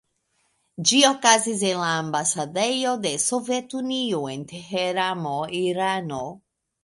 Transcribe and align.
Ĝi 0.91 1.01
okazis 1.09 1.59
en 1.71 1.75
la 1.81 1.89
ambasadejo 1.97 2.93
de 3.05 3.11
Sovetunio 3.25 4.23
en 4.37 4.49
Teherano, 4.53 5.35
Irano. 5.61 6.23